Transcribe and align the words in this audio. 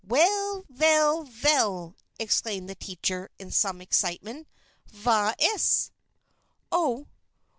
"Vell, 0.03 0.65
vell, 0.67 1.25
vell!" 1.25 1.95
exclaimed 2.17 2.67
the 2.67 2.73
teacher, 2.73 3.29
in 3.37 3.51
some 3.51 3.81
excitement. 3.81 4.47
"Vas 4.87 5.35
iss?" 5.37 5.91
"Oh! 6.71 7.05